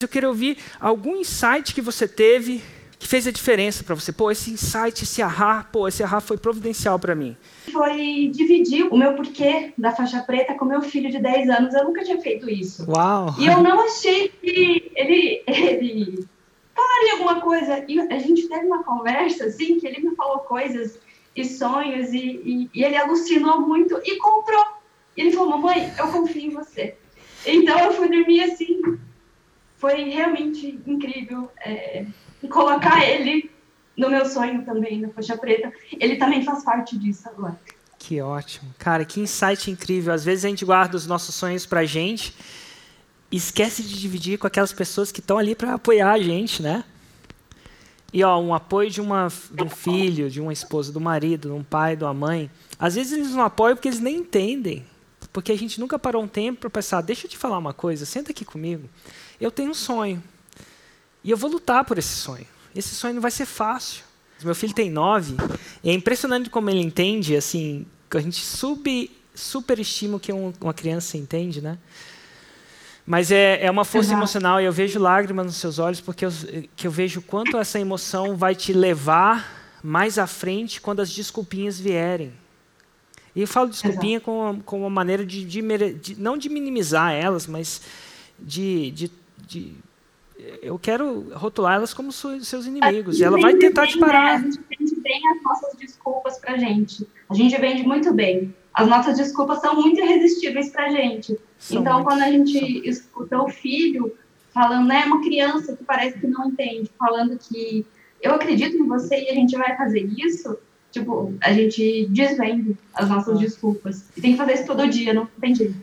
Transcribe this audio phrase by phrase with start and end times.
[0.00, 2.62] eu quero ouvir algum insight que você teve
[3.00, 4.12] que fez a diferença para você.
[4.12, 7.36] Pô, esse insight, esse ahá, pô, esse ahá foi providencial para mim.
[7.72, 11.74] Foi dividir o meu porquê da faixa preta com meu filho de 10 anos.
[11.74, 12.88] Eu nunca tinha feito isso.
[12.88, 13.34] Uau!
[13.40, 16.28] E eu não achei que ele, ele
[16.76, 17.84] falaria alguma coisa.
[17.88, 20.96] E a gente teve uma conversa, assim, que ele me falou coisas
[21.34, 24.64] e sonhos, e, e, e ele alucinou muito e comprou.
[25.16, 26.94] E ele falou, mamãe, eu confio em você.
[27.46, 28.77] Então eu fui dormir assim.
[29.78, 31.50] Foi realmente incrível.
[31.64, 32.04] É,
[32.50, 33.50] colocar ele
[33.96, 35.72] no meu sonho também, na faixa preta.
[35.98, 37.58] Ele também faz parte disso agora.
[37.98, 38.72] Que ótimo.
[38.78, 40.12] Cara, que insight incrível.
[40.12, 42.34] Às vezes a gente guarda os nossos sonhos pra gente
[43.30, 46.84] e esquece de dividir com aquelas pessoas que estão ali para apoiar a gente, né?
[48.12, 51.54] E ó, um apoio de, uma, de um filho, de uma esposa, do marido, de
[51.54, 52.50] um pai, de uma mãe.
[52.78, 54.86] Às vezes eles não apoiam porque eles nem entendem.
[55.38, 58.04] Porque a gente nunca parou um tempo para pensar, deixa eu te falar uma coisa,
[58.04, 58.90] senta aqui comigo.
[59.40, 60.20] Eu tenho um sonho.
[61.22, 62.44] E eu vou lutar por esse sonho.
[62.74, 64.02] Esse sonho não vai ser fácil.
[64.42, 65.36] Meu filho tem nove.
[65.84, 70.52] E é impressionante como ele entende, assim, que a gente sub, superestima o que um,
[70.60, 71.78] uma criança entende, né?
[73.06, 74.18] Mas é, é uma força Exato.
[74.18, 76.32] emocional e eu vejo lágrimas nos seus olhos porque eu,
[76.74, 81.78] que eu vejo quanto essa emoção vai te levar mais à frente quando as desculpinhas
[81.78, 82.32] vierem.
[83.38, 87.46] E eu falo desculpinha com, com uma maneira de, de, de, não de minimizar elas,
[87.46, 87.80] mas
[88.36, 89.12] de, de,
[89.46, 89.76] de
[90.60, 93.20] eu quero rotular elas como seus inimigos.
[93.20, 94.40] E ela vai tentar te parar.
[94.40, 94.48] Né?
[94.48, 97.06] A gente vende bem as nossas desculpas pra gente.
[97.30, 98.52] A gente vende muito bem.
[98.74, 101.38] As nossas desculpas são muito irresistíveis pra gente.
[101.60, 102.90] São então, muito, quando a gente são.
[102.90, 104.18] escuta o filho
[104.52, 107.86] falando, né, uma criança que parece que não entende, falando que
[108.20, 110.58] eu acredito em você e a gente vai fazer isso,
[110.90, 113.40] tipo, a gente desvende as nossas ah.
[113.40, 114.04] desculpas.
[114.16, 115.76] E tem que fazer isso todo dia, não tem jeito.